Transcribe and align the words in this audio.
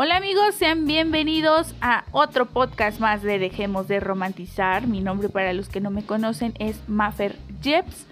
Hola 0.00 0.16
amigos, 0.16 0.54
sean 0.54 0.86
bienvenidos 0.86 1.74
a 1.80 2.04
otro 2.12 2.46
podcast 2.46 3.00
más 3.00 3.20
de 3.20 3.40
Dejemos 3.40 3.88
de 3.88 3.98
Romantizar. 3.98 4.86
Mi 4.86 5.00
nombre 5.00 5.28
para 5.28 5.52
los 5.52 5.68
que 5.68 5.80
no 5.80 5.90
me 5.90 6.04
conocen 6.04 6.54
es 6.60 6.88
Maffer 6.88 7.34
Jeps. 7.60 8.06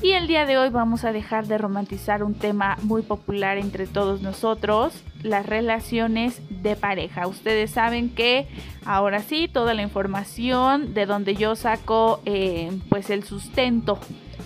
Y 0.00 0.12
el 0.12 0.28
día 0.28 0.46
de 0.46 0.56
hoy 0.56 0.70
vamos 0.70 1.04
a 1.04 1.12
dejar 1.12 1.46
de 1.46 1.58
romantizar 1.58 2.22
un 2.22 2.32
tema 2.32 2.78
muy 2.84 3.02
popular 3.02 3.58
entre 3.58 3.86
todos 3.86 4.22
nosotros, 4.22 4.94
las 5.22 5.44
relaciones 5.44 6.40
de 6.48 6.74
pareja. 6.74 7.26
Ustedes 7.26 7.70
saben 7.70 8.08
que 8.08 8.48
ahora 8.86 9.20
sí, 9.20 9.46
toda 9.46 9.74
la 9.74 9.82
información 9.82 10.94
de 10.94 11.04
donde 11.04 11.34
yo 11.34 11.54
saco 11.54 12.22
eh, 12.24 12.70
pues 12.88 13.10
el 13.10 13.24
sustento 13.24 13.98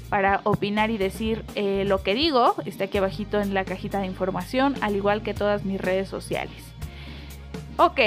para 0.08 0.40
opinar 0.42 0.90
y 0.90 0.98
decir 0.98 1.44
eh, 1.54 1.84
lo 1.86 2.02
que 2.02 2.14
digo 2.14 2.56
está 2.66 2.86
aquí 2.86 2.98
abajito 2.98 3.40
en 3.40 3.54
la 3.54 3.64
cajita 3.64 4.00
de 4.00 4.06
información, 4.06 4.74
al 4.80 4.96
igual 4.96 5.22
que 5.22 5.34
todas 5.34 5.64
mis 5.64 5.80
redes 5.80 6.08
sociales. 6.08 6.69
Ok, 7.82 7.98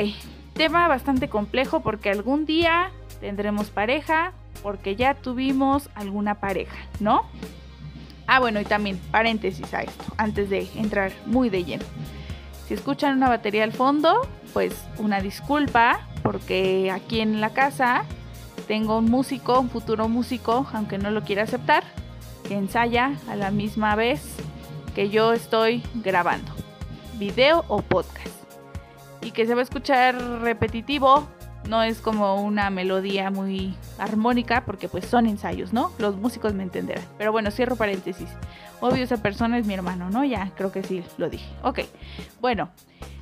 tema 0.54 0.88
bastante 0.88 1.30
complejo 1.30 1.80
porque 1.80 2.12
algún 2.12 2.46
día 2.46 2.92
tendremos 3.20 3.72
pareja, 3.72 4.34
porque 4.62 4.96
ya 4.96 5.16
tuvimos 5.16 5.90
alguna 5.96 6.36
pareja, 6.36 6.78
¿no? 7.00 7.26
Ah, 8.28 8.40
bueno, 8.40 8.62
y 8.62 8.66
también 8.66 9.00
paréntesis 9.10 9.74
a 9.74 9.82
esto, 9.82 10.04
antes 10.18 10.52
de 10.52 10.70
entrar 10.76 11.12
muy 11.26 11.50
de 11.50 11.64
lleno. 11.64 11.86
Si 12.68 12.76
escuchan 12.76 13.18
una 13.18 13.30
batería 13.30 13.64
al 13.64 13.72
fondo, 13.72 14.22
pues 14.54 14.76
una 15.00 15.22
disculpa, 15.22 16.02
porque 16.22 16.92
aquí 16.92 17.22
en 17.22 17.42
la 17.42 17.50
casa 17.50 18.04
tengo 18.68 19.00
un 19.00 19.06
músico, 19.06 19.60
un 19.60 19.72
futuro 19.72 20.08
músico, 20.08 20.68
aunque 20.72 21.00
no 21.00 21.10
lo 21.10 21.24
quiera 21.24 21.42
aceptar, 21.42 21.84
que 22.48 22.54
ensaya 22.54 23.14
a 23.28 23.36
la 23.36 23.50
misma 23.50 23.96
vez 23.96 24.36
que 24.94 25.10
yo 25.10 25.34
estoy 25.34 25.82
grabando, 25.96 26.52
video 27.18 27.66
o 27.70 27.82
podcast 27.82 28.33
y 29.24 29.32
que 29.32 29.46
se 29.46 29.56
va 29.56 29.62
a 29.62 29.64
escuchar 29.64 30.16
repetitivo. 30.42 31.28
No 31.68 31.82
es 31.82 32.00
como 32.00 32.44
una 32.44 32.70
melodía 32.70 33.32
muy 33.32 33.74
armónica 33.98 34.66
porque 34.66 34.90
pues 34.90 35.06
son 35.06 35.28
ensayos, 35.28 35.72
¿no? 35.72 35.92
Los 35.98 36.18
músicos 36.18 36.54
me 36.54 36.64
entenderán. 36.64 37.06
Pero 37.18 37.32
bueno, 37.32 37.52
cierro 37.52 37.78
paréntesis. 37.78 38.28
Obvio 38.82 39.04
esa 39.04 39.18
persona 39.18 39.58
es 39.58 39.66
mi 39.66 39.74
hermano, 39.74 40.10
¿no? 40.10 40.26
Ya 40.26 40.52
creo 40.58 40.74
que 40.74 40.84
sí 40.84 41.04
lo 41.18 41.30
dije. 41.30 41.50
Ok. 41.64 41.80
Bueno, 42.42 42.70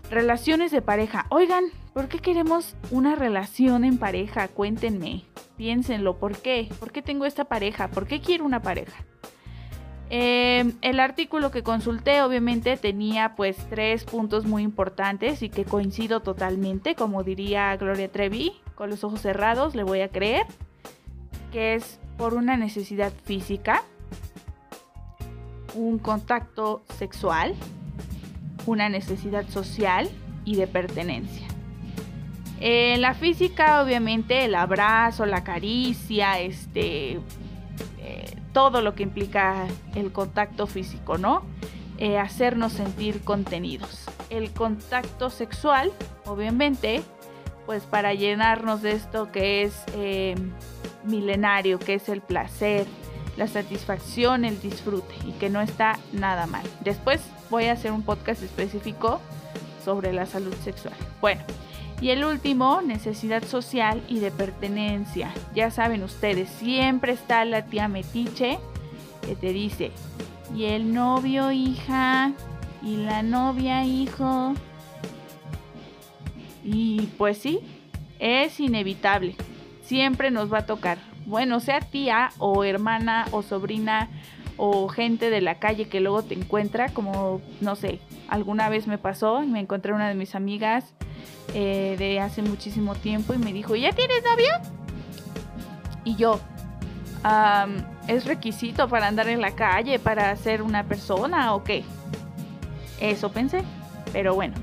relaciones 0.09 0.71
de 0.71 0.81
pareja. 0.81 1.27
Oigan, 1.29 1.65
¿por 1.93 2.07
qué 2.07 2.17
queremos 2.17 2.75
una 2.89 3.15
relación 3.15 3.83
en 3.83 3.99
pareja? 3.99 4.47
Cuéntenme. 4.47 5.23
Piénsenlo. 5.55 6.17
¿Por 6.17 6.35
qué? 6.37 6.67
¿Por 6.79 6.91
qué 6.91 7.03
tengo 7.03 7.25
esta 7.25 7.45
pareja? 7.45 7.89
¿Por 7.89 8.07
qué 8.07 8.21
quiero 8.21 8.43
una 8.43 8.63
pareja? 8.63 9.05
Em, 10.13 10.73
el 10.81 10.99
artículo 10.99 11.51
que 11.51 11.63
consulté 11.63 12.21
obviamente 12.21 12.75
tenía 12.75 13.33
pues 13.37 13.55
tres 13.69 14.03
puntos 14.03 14.45
muy 14.45 14.61
importantes 14.61 15.41
y 15.41 15.47
que 15.47 15.63
coincido 15.63 16.19
totalmente, 16.19 16.95
como 16.95 17.23
diría 17.23 17.73
Gloria 17.77 18.11
Trevi, 18.11 18.51
con 18.75 18.89
los 18.89 19.05
ojos 19.05 19.21
cerrados 19.21 19.73
le 19.73 19.83
voy 19.83 20.01
a 20.01 20.09
creer, 20.09 20.45
que 21.53 21.75
es 21.75 21.97
por 22.17 22.33
una 22.33 22.57
necesidad 22.57 23.13
física, 23.23 23.83
un 25.75 25.97
contacto 25.97 26.83
sexual, 26.97 27.55
una 28.65 28.89
necesidad 28.89 29.47
social 29.47 30.09
y 30.43 30.57
de 30.57 30.67
pertenencia. 30.67 31.47
En 32.59 32.99
la 32.99 33.13
física, 33.13 33.81
obviamente, 33.81 34.43
el 34.43 34.55
abrazo, 34.55 35.25
la 35.25 35.45
caricia, 35.45 36.41
este, 36.41 37.21
todo 38.53 38.81
lo 38.81 38.95
que 38.95 39.03
implica 39.03 39.67
el 39.95 40.11
contacto 40.11 40.67
físico, 40.67 41.17
¿no? 41.17 41.43
Eh, 41.97 42.17
hacernos 42.17 42.73
sentir 42.73 43.21
contenidos. 43.21 44.05
El 44.29 44.51
contacto 44.51 45.29
sexual, 45.29 45.91
obviamente, 46.25 47.03
pues 47.65 47.83
para 47.83 48.13
llenarnos 48.13 48.81
de 48.81 48.93
esto 48.93 49.31
que 49.31 49.63
es 49.63 49.83
eh, 49.93 50.35
milenario, 51.03 51.79
que 51.79 51.95
es 51.95 52.09
el 52.09 52.21
placer, 52.21 52.87
la 53.37 53.47
satisfacción, 53.47 54.45
el 54.45 54.59
disfrute 54.59 55.13
y 55.25 55.31
que 55.33 55.49
no 55.49 55.61
está 55.61 55.99
nada 56.11 56.47
mal. 56.47 56.63
Después 56.81 57.21
voy 57.49 57.65
a 57.65 57.73
hacer 57.73 57.91
un 57.91 58.03
podcast 58.03 58.43
específico 58.43 59.21
sobre 59.83 60.13
la 60.13 60.25
salud 60.25 60.53
sexual. 60.63 60.95
Bueno, 61.21 61.41
y 62.01 62.09
el 62.09 62.25
último, 62.25 62.81
necesidad 62.81 63.43
social 63.43 64.01
y 64.07 64.19
de 64.19 64.31
pertenencia. 64.31 65.31
Ya 65.53 65.69
saben 65.69 66.03
ustedes, 66.03 66.49
siempre 66.49 67.13
está 67.13 67.45
la 67.45 67.65
tía 67.65 67.87
metiche 67.87 68.57
que 69.21 69.35
te 69.35 69.53
dice, 69.53 69.91
y 70.55 70.65
el 70.65 70.93
novio 70.93 71.51
hija, 71.51 72.33
y 72.81 72.97
la 72.97 73.21
novia 73.21 73.85
hijo. 73.85 74.55
Y 76.63 77.07
pues 77.19 77.37
sí, 77.37 77.59
es 78.17 78.59
inevitable. 78.59 79.35
Siempre 79.83 80.31
nos 80.31 80.51
va 80.51 80.59
a 80.59 80.65
tocar. 80.65 80.97
Bueno, 81.27 81.59
sea 81.59 81.81
tía 81.81 82.31
o 82.39 82.63
hermana 82.63 83.27
o 83.31 83.43
sobrina 83.43 84.09
o 84.57 84.87
gente 84.89 85.29
de 85.29 85.41
la 85.41 85.59
calle 85.59 85.87
que 85.87 85.99
luego 85.99 86.23
te 86.23 86.33
encuentra, 86.33 86.89
como, 86.89 87.41
no 87.61 87.75
sé, 87.75 87.99
alguna 88.27 88.69
vez 88.69 88.87
me 88.87 88.97
pasó, 88.97 89.41
me 89.41 89.59
encontré 89.59 89.93
una 89.93 90.07
de 90.07 90.15
mis 90.15 90.33
amigas 90.33 90.93
eh, 91.53 91.95
de 91.97 92.19
hace 92.19 92.41
muchísimo 92.41 92.95
tiempo 92.95 93.33
y 93.33 93.37
me 93.37 93.53
dijo, 93.53 93.75
¿ya 93.75 93.91
tienes 93.91 94.23
novio? 94.23 94.51
Y 96.03 96.15
yo, 96.15 96.39
¿es 98.07 98.25
requisito 98.25 98.87
para 98.87 99.07
andar 99.07 99.27
en 99.27 99.41
la 99.41 99.51
calle, 99.51 99.99
para 99.99 100.35
ser 100.35 100.61
una 100.61 100.85
persona 100.85 101.53
o 101.53 101.63
qué? 101.63 101.83
Eso 102.99 103.31
pensé, 103.31 103.63
pero 104.13 104.33
bueno, 104.33 104.55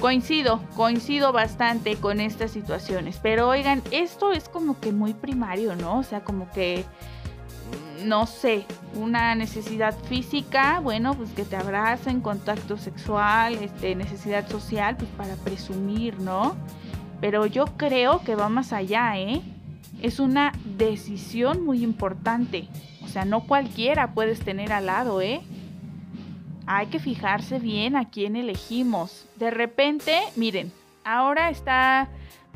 coincido, 0.00 0.60
coincido 0.74 1.32
bastante 1.32 1.96
con 1.96 2.20
estas 2.20 2.50
situaciones, 2.50 3.18
pero 3.22 3.48
oigan, 3.48 3.82
esto 3.90 4.32
es 4.32 4.48
como 4.48 4.78
que 4.78 4.92
muy 4.92 5.14
primario, 5.14 5.74
¿no? 5.76 5.98
O 5.98 6.02
sea, 6.02 6.22
como 6.22 6.50
que 6.50 6.84
no 8.04 8.26
sé, 8.26 8.64
una 8.94 9.34
necesidad 9.34 9.94
física, 10.08 10.80
bueno, 10.80 11.14
pues 11.14 11.30
que 11.30 11.44
te 11.44 11.56
abracen, 11.56 12.20
contacto 12.20 12.76
sexual, 12.78 13.54
este, 13.54 13.94
necesidad 13.94 14.48
social, 14.48 14.96
pues 14.96 15.10
para 15.16 15.34
presumir, 15.36 16.18
¿no? 16.20 16.56
Pero 17.20 17.46
yo 17.46 17.66
creo 17.76 18.22
que 18.22 18.34
va 18.34 18.48
más 18.48 18.72
allá, 18.72 19.18
¿eh? 19.18 19.42
Es 20.02 20.20
una 20.20 20.52
decisión 20.76 21.64
muy 21.64 21.82
importante. 21.82 22.68
O 23.04 23.08
sea, 23.08 23.24
no 23.24 23.40
cualquiera 23.40 24.12
puedes 24.12 24.40
tener 24.40 24.72
al 24.72 24.86
lado, 24.86 25.20
¿eh? 25.20 25.40
Hay 26.66 26.86
que 26.86 26.98
fijarse 26.98 27.58
bien 27.58 27.96
a 27.96 28.10
quién 28.10 28.36
elegimos. 28.36 29.26
De 29.36 29.50
repente, 29.50 30.20
miren, 30.36 30.72
ahora 31.04 31.48
está 31.50 32.08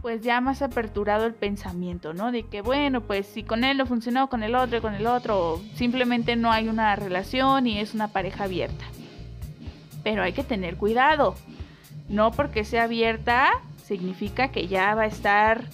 pues 0.03 0.23
ya 0.23 0.41
más 0.41 0.63
aperturado 0.63 1.27
el 1.27 1.35
pensamiento, 1.35 2.15
¿no? 2.15 2.33
De 2.33 2.45
que 2.45 2.63
bueno, 2.63 3.03
pues 3.03 3.27
si 3.27 3.43
con 3.43 3.65
él 3.65 3.77
no 3.77 3.87
funcionó, 3.87 4.29
con 4.29 4.43
el 4.43 4.55
otro, 4.55 4.81
con 4.81 4.95
el 4.95 5.07
otro, 5.07 5.61
simplemente 5.75 6.37
no 6.37 6.51
hay 6.51 6.69
una 6.69 6.97
relación 6.97 7.67
y 7.67 7.79
es 7.79 7.95
una 7.95 8.09
pareja 8.09 8.45
abierta. 8.45 8.85
Pero 10.03 10.23
hay 10.23 10.33
que 10.33 10.45
tener 10.45 10.77
cuidado. 10.77 11.35
No 12.09 12.33
porque 12.33 12.65
sea 12.65 12.85
abierta 12.85 13.51
significa 13.85 14.49
que 14.49 14.69
ya 14.69 14.95
va 14.95 15.03
a 15.03 15.07
estar 15.07 15.65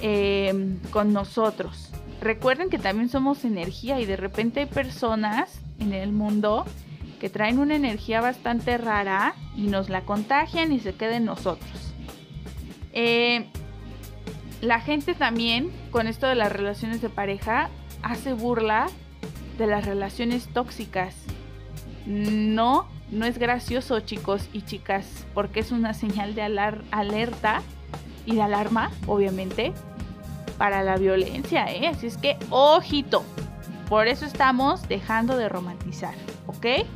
em, 0.00 0.78
con 0.90 1.12
nosotros. 1.12 1.90
Recuerden 2.20 2.68
que 2.68 2.78
también 2.78 3.08
somos 3.08 3.44
energía 3.44 3.98
y 4.00 4.04
de 4.04 4.16
repente 4.16 4.60
hay 4.60 4.66
personas 4.66 5.60
en 5.78 5.92
el 5.94 6.12
mundo 6.12 6.66
que 7.18 7.30
traen 7.30 7.58
una 7.58 7.76
energía 7.76 8.20
bastante 8.20 8.76
rara 8.76 9.34
y 9.56 9.68
nos 9.68 9.88
la 9.88 10.02
contagian 10.02 10.72
y 10.72 10.80
se 10.80 10.94
queda 10.94 11.16
en 11.16 11.24
nosotros. 11.24 11.94
Eh, 12.92 13.46
la 14.60 14.80
gente 14.80 15.14
también, 15.14 15.70
con 15.90 16.06
esto 16.06 16.26
de 16.26 16.34
las 16.34 16.52
relaciones 16.52 17.00
de 17.00 17.08
pareja, 17.08 17.70
hace 18.02 18.34
burla 18.34 18.88
de 19.58 19.66
las 19.66 19.86
relaciones 19.86 20.48
tóxicas. 20.48 21.14
No, 22.06 22.86
no 23.10 23.26
es 23.26 23.38
gracioso, 23.38 24.00
chicos 24.00 24.48
y 24.52 24.62
chicas, 24.62 25.26
porque 25.34 25.60
es 25.60 25.72
una 25.72 25.94
señal 25.94 26.34
de 26.34 26.42
alerta 26.42 27.62
y 28.26 28.34
de 28.34 28.42
alarma, 28.42 28.90
obviamente, 29.06 29.72
para 30.58 30.82
la 30.82 30.96
violencia, 30.96 31.64
¿eh? 31.72 31.88
Así 31.88 32.06
es 32.06 32.18
que, 32.18 32.36
ojito. 32.50 33.24
Por 33.88 34.08
eso 34.08 34.24
estamos 34.24 34.86
dejando 34.88 35.36
de 35.36 35.48
romantizar, 35.48 36.14
¿ok? 36.46 36.86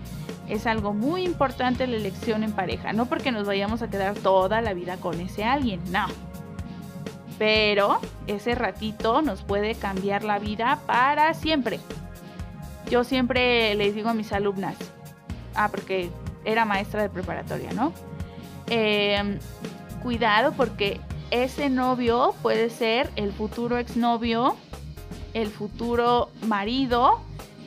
Es 0.49 0.67
algo 0.67 0.93
muy 0.93 1.25
importante 1.25 1.87
la 1.87 1.97
elección 1.97 2.44
en 2.44 2.53
pareja, 2.53 2.93
no 2.93 3.06
porque 3.06 3.33
nos 3.33 3.47
vayamos 3.47 3.83
a 3.83 3.88
quedar 3.88 4.15
toda 4.15 4.61
la 4.61 4.75
vida 4.75 4.99
con 4.99 5.19
ese 5.19 5.44
alguien, 5.44 5.81
no 5.91 6.06
pero 7.39 7.99
ese 8.27 8.55
ratito 8.55 9.23
nos 9.23 9.43
puede 9.43 9.75
cambiar 9.75 10.25
la 10.25 10.39
vida 10.39 10.81
para 10.87 11.35
siempre. 11.35 11.81
Yo 12.91 13.05
siempre 13.05 13.75
les 13.75 13.95
digo 13.95 14.11
a 14.11 14.15
mis 14.15 14.33
alumnas, 14.33 14.77
ah, 15.55 15.69
porque 15.71 16.11
era 16.45 16.65
maestra 16.65 17.03
de 17.03 17.09
preparatoria, 17.09 17.73
¿no? 17.73 17.93
Em, 18.67 19.39
cuidado 20.03 20.53
porque 20.53 21.01
ese 21.31 21.71
novio 21.71 22.35
puede 22.43 22.71
ser 22.71 23.11
el 23.17 23.33
futuro 23.33 23.79
exnovio, 23.79 24.57
el 25.33 25.49
futuro 25.49 26.31
marido, 26.47 27.21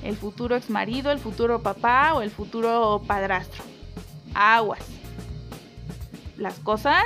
el 0.03 0.15
futuro 0.15 0.55
exmarido, 0.55 1.11
el 1.11 1.19
futuro 1.19 1.61
papá 1.61 2.13
o 2.13 2.21
el 2.21 2.31
futuro 2.31 3.01
padrastro. 3.07 3.63
Aguas. 4.33 4.85
las 6.37 6.59
cosas 6.59 7.03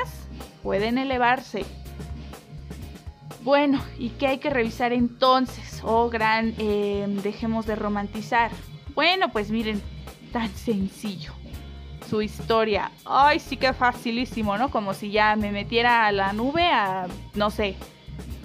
pueden 0.61 0.97
elevarse. 0.97 1.65
Bueno, 3.43 3.81
¿y 3.97 4.09
qué 4.09 4.27
hay 4.27 4.37
que 4.37 4.51
revisar 4.51 4.93
entonces? 4.93 5.81
Oh, 5.83 6.09
gran, 6.09 6.53
em, 6.59 7.15
dejemos 7.23 7.65
de 7.65 7.75
romantizar. 7.75 8.51
Bueno, 8.93 9.31
pues 9.31 9.49
miren, 9.49 9.81
tan 10.31 10.49
sencillo. 10.49 11.33
Su 12.07 12.21
historia. 12.21 12.91
Ay, 13.03 13.39
sí 13.39 13.57
que 13.57 13.73
facilísimo, 13.73 14.57
¿no? 14.57 14.69
Como 14.69 14.93
si 14.93 15.09
ya 15.11 15.35
me 15.35 15.51
metiera 15.51 16.05
a 16.05 16.11
la 16.11 16.33
nube 16.33 16.67
a, 16.67 17.07
no 17.33 17.49
sé, 17.49 17.75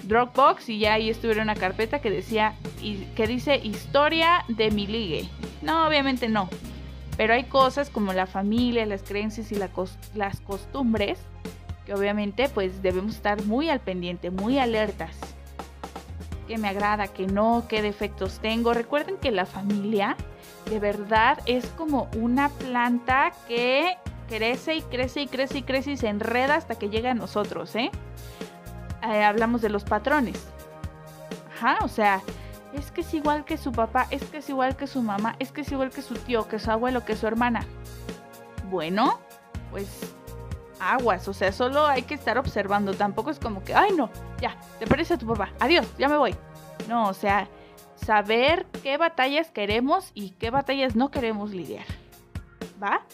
Dropbox 0.03 0.69
y 0.69 0.79
ya 0.79 0.93
ahí 0.93 1.09
estuviera 1.09 1.43
una 1.43 1.55
carpeta 1.55 1.99
que 1.99 2.09
decía, 2.09 2.55
que 3.15 3.27
dice 3.27 3.57
historia 3.57 4.45
de 4.47 4.71
mi 4.71 4.87
ligue. 4.87 5.29
No, 5.61 5.85
obviamente 5.85 6.27
no. 6.27 6.49
Pero 7.17 7.33
hay 7.33 7.43
cosas 7.43 7.89
como 7.89 8.13
la 8.13 8.25
familia, 8.25 8.85
las 8.85 9.03
creencias 9.03 9.51
y 9.51 9.55
las 9.55 10.39
costumbres 10.41 11.19
que 11.87 11.93
obviamente 11.93 12.49
pues 12.49 12.81
debemos 12.81 13.15
estar 13.15 13.41
muy 13.45 13.69
al 13.69 13.79
pendiente, 13.79 14.29
muy 14.29 14.59
alertas. 14.59 15.15
Que 16.45 16.57
me 16.57 16.67
agrada, 16.67 17.07
que 17.07 17.27
no, 17.27 17.63
qué 17.69 17.81
defectos 17.81 18.39
tengo. 18.39 18.73
Recuerden 18.73 19.15
que 19.15 19.31
la 19.31 19.45
familia 19.45 20.17
de 20.69 20.79
verdad 20.79 21.39
es 21.45 21.65
como 21.77 22.09
una 22.17 22.49
planta 22.49 23.31
que 23.47 23.95
crece 24.27 24.75
y 24.75 24.81
crece 24.81 25.21
y 25.21 25.27
crece 25.27 25.59
y 25.59 25.63
crece 25.63 25.91
y 25.91 25.97
se 25.97 26.09
enreda 26.09 26.55
hasta 26.55 26.75
que 26.75 26.89
llega 26.89 27.11
a 27.11 27.13
nosotros, 27.13 27.73
¿eh? 27.77 27.89
eh 29.09 29.23
hablamos 29.23 29.61
de 29.61 29.69
los 29.69 29.85
patrones. 29.85 30.45
Ajá, 31.55 31.77
o 31.83 31.87
sea, 31.87 32.21
es 32.73 32.91
que 32.91 32.99
es 32.99 33.13
igual 33.13 33.45
que 33.45 33.57
su 33.57 33.71
papá, 33.71 34.07
es 34.11 34.23
que 34.23 34.39
es 34.39 34.49
igual 34.49 34.75
que 34.75 34.87
su 34.87 35.01
mamá, 35.01 35.37
es 35.39 35.53
que 35.53 35.61
es 35.61 35.71
igual 35.71 35.91
que 35.91 36.01
su 36.01 36.15
tío, 36.15 36.49
que 36.49 36.59
su 36.59 36.69
abuelo, 36.69 37.05
que 37.05 37.15
su 37.15 37.27
hermana. 37.27 37.65
Bueno, 38.69 39.19
pues 39.71 40.16
aguas, 40.79 41.27
o 41.27 41.33
sea, 41.33 41.51
solo 41.51 41.85
hay 41.85 42.03
que 42.03 42.13
estar 42.13 42.37
observando, 42.37 42.93
tampoco 42.93 43.29
es 43.29 43.39
como 43.39 43.63
que, 43.63 43.73
ay 43.73 43.91
no, 43.95 44.09
ya, 44.41 44.55
te 44.79 44.87
parece 44.87 45.15
a 45.15 45.17
tu 45.17 45.27
papá, 45.27 45.51
adiós, 45.59 45.87
ya 45.97 46.07
me 46.07 46.17
voy. 46.17 46.35
No, 46.87 47.09
o 47.09 47.13
sea, 47.13 47.49
saber 47.95 48.65
qué 48.83 48.97
batallas 48.97 49.51
queremos 49.51 50.11
y 50.13 50.31
qué 50.31 50.51
batallas 50.51 50.95
no 50.95 51.11
queremos 51.11 51.51
lidiar. 51.51 51.85
¿Va? 52.81 53.05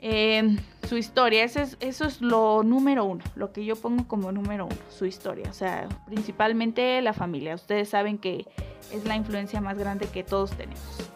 Em, 0.00 0.58
su 0.88 0.96
historia, 0.96 1.44
eso 1.44 1.60
es, 1.60 1.76
eso 1.80 2.04
es 2.04 2.20
lo 2.20 2.62
número 2.62 3.04
uno, 3.04 3.24
lo 3.34 3.52
que 3.52 3.64
yo 3.64 3.74
pongo 3.76 4.06
como 4.06 4.30
número 4.30 4.66
uno, 4.66 4.76
su 4.90 5.06
historia, 5.06 5.50
o 5.50 5.52
sea, 5.52 5.88
principalmente 6.06 7.00
la 7.02 7.12
familia. 7.12 7.54
Ustedes 7.54 7.88
saben 7.88 8.18
que 8.18 8.46
es 8.92 9.04
la 9.04 9.16
influencia 9.16 9.60
más 9.60 9.78
grande 9.78 10.06
que 10.06 10.22
todos 10.22 10.52
tenemos. 10.52 11.10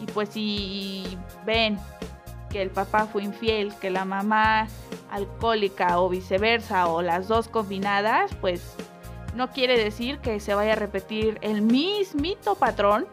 Y 0.00 0.06
pues 0.06 0.30
si 0.30 1.18
ven 1.44 1.78
que 2.50 2.60
el 2.60 2.70
papá 2.70 3.06
fue 3.06 3.22
infiel, 3.22 3.72
que 3.80 3.90
la 3.90 4.04
mamá 4.04 4.66
alcohólica 5.10 6.00
o 6.00 6.08
viceversa 6.08 6.88
o 6.88 7.00
las 7.00 7.28
dos 7.28 7.48
combinadas, 7.48 8.32
pues 8.40 8.74
no 9.34 9.50
quiere 9.50 9.82
decir 9.82 10.18
que 10.18 10.40
se 10.40 10.54
vaya 10.54 10.72
a 10.72 10.76
repetir 10.76 11.38
el 11.40 11.62
mismito 11.62 12.56
patrón, 12.56 13.06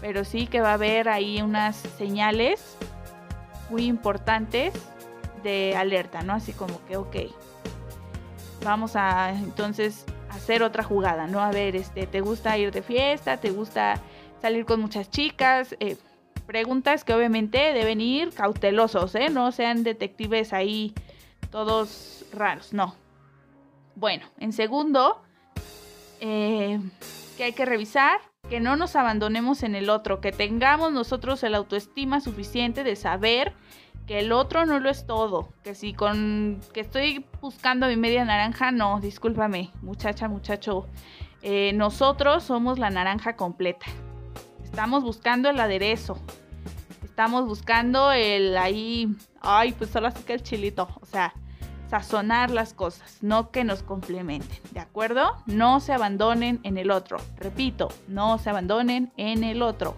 pero 0.00 0.24
sí 0.24 0.46
que 0.46 0.60
va 0.60 0.70
a 0.70 0.74
haber 0.74 1.08
ahí 1.08 1.42
unas 1.42 1.76
señales 1.76 2.76
muy 3.68 3.84
importantes 3.84 4.72
de 5.42 5.74
alerta, 5.76 6.22
¿no? 6.22 6.32
Así 6.32 6.52
como 6.52 6.84
que, 6.86 6.96
ok, 6.96 7.16
vamos 8.64 8.96
a 8.96 9.30
entonces 9.30 10.04
hacer 10.30 10.62
otra 10.62 10.82
jugada, 10.82 11.26
¿no? 11.26 11.40
A 11.40 11.50
ver, 11.50 11.76
este, 11.76 12.06
¿te 12.06 12.20
gusta 12.20 12.56
ir 12.58 12.70
de 12.70 12.82
fiesta? 12.82 13.36
¿Te 13.38 13.50
gusta 13.50 14.00
salir 14.40 14.64
con 14.64 14.80
muchas 14.80 15.10
chicas? 15.10 15.74
Eh, 15.80 15.96
preguntas 16.48 17.04
que 17.04 17.12
obviamente 17.12 17.58
deben 17.74 18.00
ir 18.00 18.30
cautelosos, 18.30 19.14
¿eh? 19.14 19.28
No 19.28 19.52
sean 19.52 19.84
detectives 19.84 20.54
ahí 20.54 20.94
todos 21.50 22.24
raros, 22.32 22.72
no. 22.72 22.94
Bueno, 23.94 24.24
en 24.40 24.54
segundo, 24.54 25.20
eh, 26.20 26.80
que 27.36 27.44
hay 27.44 27.52
que 27.52 27.66
revisar 27.66 28.20
que 28.48 28.60
no 28.60 28.76
nos 28.76 28.96
abandonemos 28.96 29.62
en 29.62 29.74
el 29.74 29.90
otro, 29.90 30.22
que 30.22 30.32
tengamos 30.32 30.90
nosotros 30.90 31.42
el 31.42 31.54
autoestima 31.54 32.20
suficiente 32.20 32.82
de 32.82 32.96
saber 32.96 33.52
que 34.06 34.20
el 34.20 34.32
otro 34.32 34.64
no 34.64 34.80
lo 34.80 34.88
es 34.88 35.06
todo, 35.06 35.50
que 35.62 35.74
si 35.74 35.92
con 35.92 36.60
que 36.72 36.80
estoy 36.80 37.26
buscando 37.42 37.88
mi 37.88 37.96
media 37.96 38.24
naranja, 38.24 38.70
no, 38.70 39.00
discúlpame, 39.00 39.70
muchacha, 39.82 40.28
muchacho, 40.28 40.86
eh, 41.42 41.72
nosotros 41.74 42.42
somos 42.42 42.78
la 42.78 42.88
naranja 42.88 43.36
completa. 43.36 43.84
Estamos 44.70 45.02
buscando 45.02 45.48
el 45.48 45.58
aderezo, 45.58 46.18
estamos 47.02 47.46
buscando 47.46 48.12
el 48.12 48.56
ahí, 48.56 49.08
ay, 49.40 49.72
pues 49.72 49.90
solo 49.90 50.06
así 50.06 50.22
que 50.22 50.34
el 50.34 50.42
chilito, 50.42 50.88
o 51.00 51.06
sea, 51.06 51.32
sazonar 51.88 52.50
las 52.50 52.74
cosas, 52.74 53.18
no 53.22 53.50
que 53.50 53.64
nos 53.64 53.82
complementen, 53.82 54.60
¿de 54.72 54.80
acuerdo? 54.80 55.42
No 55.46 55.80
se 55.80 55.94
abandonen 55.94 56.60
en 56.62 56.76
el 56.78 56.90
otro. 56.90 57.16
Repito, 57.38 57.88
no 58.06 58.38
se 58.38 58.50
abandonen 58.50 59.10
en 59.16 59.42
el 59.42 59.62
otro. 59.62 59.96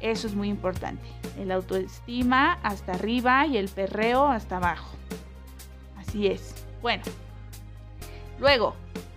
Eso 0.00 0.26
es 0.26 0.34
muy 0.34 0.48
importante. 0.48 1.04
El 1.36 1.50
autoestima 1.50 2.60
hasta 2.62 2.92
arriba 2.92 3.46
y 3.46 3.56
el 3.56 3.68
perreo 3.68 4.26
hasta 4.26 4.58
abajo. 4.58 4.96
Así 5.98 6.28
es. 6.28 6.64
Bueno. 6.80 7.02
Luego, 8.38 8.74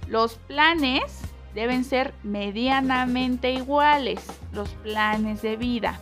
los 0.08 0.36
planes 0.36 1.29
deben 1.54 1.84
ser 1.84 2.14
medianamente 2.24 3.52
iguales. 3.52 4.26
Los 4.54 4.70
planes 4.70 5.42
de 5.42 5.56
vida. 5.56 6.00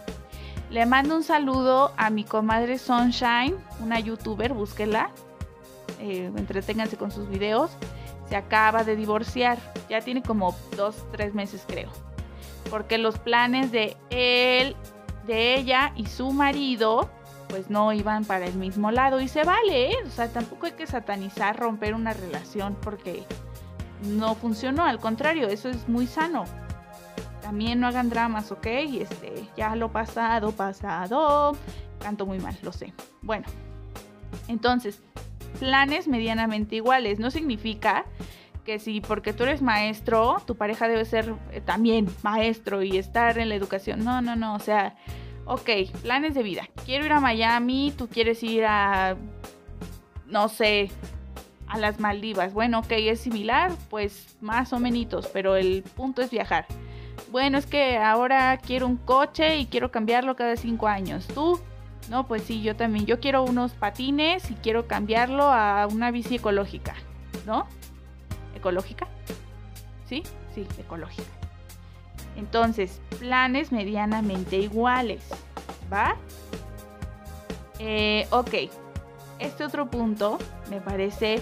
Le 0.70 0.86
mando 0.86 1.16
un 1.16 1.24
saludo 1.24 1.94
a 1.98 2.10
mi 2.10 2.24
comadre 2.24 2.78
Sunshine, 2.78 3.56
una 3.80 4.00
youtuber, 4.00 4.54
búsquela 4.54 5.12
eh, 6.00 6.32
entreténganse 6.36 6.96
con 6.96 7.12
sus 7.12 7.28
videos, 7.28 7.72
se 8.30 8.36
acaba 8.36 8.84
de 8.84 8.96
divorciar. 8.96 9.58
Ya 9.90 10.02
tiene 10.02 10.22
como 10.22 10.56
dos, 10.76 11.06
tres 11.12 11.34
meses 11.34 11.64
creo. 11.68 11.90
Porque 12.70 12.98
los 12.98 13.18
planes 13.18 13.72
de 13.72 13.98
él, 14.10 14.76
de 15.26 15.56
ella 15.56 15.94
y 15.96 16.06
su 16.06 16.32
marido, 16.32 17.10
pues 17.50 17.70
no 17.70 17.94
iban 17.94 18.26
para 18.26 18.46
el 18.46 18.56
mismo 18.56 18.92
lado. 18.92 19.22
Y 19.22 19.28
se 19.28 19.44
vale, 19.44 19.92
¿eh? 19.92 19.96
O 20.06 20.10
sea, 20.10 20.32
tampoco 20.32 20.66
hay 20.66 20.74
que 20.74 20.86
satanizar, 20.86 21.58
romper 21.58 21.94
una 21.94 22.14
relación 22.14 22.78
porque 22.82 23.24
no 24.04 24.36
funcionó. 24.36 24.84
Al 24.84 25.00
contrario, 25.00 25.48
eso 25.48 25.70
es 25.70 25.88
muy 25.88 26.08
sano. 26.08 26.46
También 27.42 27.80
no 27.80 27.88
hagan 27.88 28.10
dramas, 28.10 28.52
¿ok? 28.52 28.66
Este, 28.66 29.48
ya 29.56 29.76
lo 29.76 29.92
pasado, 29.92 30.52
pasado. 30.52 31.56
Canto 32.00 32.26
muy 32.26 32.40
mal, 32.40 32.58
lo 32.62 32.72
sé. 32.72 32.94
Bueno, 33.22 33.46
entonces, 34.48 35.02
planes 35.60 36.08
medianamente 36.08 36.76
iguales. 36.76 37.20
No 37.20 37.32
significa 37.32 38.06
que 38.66 38.80
si 38.80 39.00
porque 39.00 39.32
tú 39.32 39.44
eres 39.44 39.62
maestro, 39.62 40.38
tu 40.46 40.56
pareja 40.58 40.90
debe 40.90 41.06
ser 41.06 41.34
eh, 41.52 41.62
también 41.62 42.08
maestro 42.22 42.84
y 42.84 42.98
estar 42.98 43.38
en 43.38 43.50
la 43.50 43.56
educación. 43.56 44.04
No, 44.04 44.22
no, 44.22 44.36
no. 44.36 44.56
O 44.56 44.60
sea, 44.60 44.96
ok, 45.46 45.70
planes 46.02 46.36
de 46.36 46.44
vida. 46.44 46.68
Quiero 46.86 47.06
ir 47.06 47.14
a 47.14 47.22
Miami, 47.22 47.94
tú 47.98 48.10
quieres 48.10 48.44
ir 48.44 48.66
a, 48.66 49.16
no 50.26 50.50
sé, 50.50 50.92
a 51.68 51.78
las 51.78 52.00
Maldivas. 52.00 52.54
Bueno, 52.54 52.80
ok, 52.80 52.92
es 52.92 53.20
similar, 53.20 53.72
pues 53.90 54.38
más 54.42 54.74
o 54.74 54.80
menos, 54.80 55.28
pero 55.34 55.56
el 55.56 55.84
punto 55.96 56.22
es 56.22 56.32
viajar. 56.32 56.66
Bueno, 57.32 57.58
es 57.58 57.66
que 57.66 57.98
ahora 57.98 58.58
quiero 58.58 58.88
un 58.88 58.98
coche 58.98 59.58
y 59.58 59.66
quiero 59.66 59.92
cambiarlo 59.92 60.36
cada 60.36 60.56
cinco 60.56 60.88
años. 60.88 61.28
Tú 61.28 61.60
no, 62.10 62.26
pues 62.26 62.44
sí, 62.44 62.62
yo 62.62 62.76
también. 62.76 63.06
Yo 63.06 63.20
quiero 63.20 63.44
unos 63.44 63.74
patines 63.74 64.50
y 64.50 64.56
quiero 64.56 64.88
cambiarlo 64.88 65.44
a 65.44 65.88
una 65.88 66.12
bici 66.12 66.36
ecológica, 66.36 66.96
¿no? 67.46 67.68
¿Ecológica? 68.56 69.08
¿Sí? 70.08 70.24
Sí, 70.56 70.66
ecológica. 70.80 71.28
Entonces, 72.38 73.02
planes 73.20 73.72
medianamente 73.72 74.58
iguales, 74.58 75.24
¿va? 75.92 76.16
Eh, 77.80 78.28
ok, 78.32 78.70
este 79.40 79.66
otro 79.66 79.90
punto 79.90 80.38
me 80.70 80.80
parece 80.80 81.42